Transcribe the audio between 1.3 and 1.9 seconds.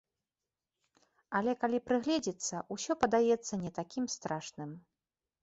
Але, калі